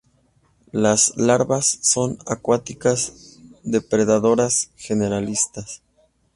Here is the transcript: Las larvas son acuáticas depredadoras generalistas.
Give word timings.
Las 0.71 1.13
larvas 1.15 1.77
son 1.83 2.17
acuáticas 2.25 3.37
depredadoras 3.61 4.71
generalistas. 4.75 5.83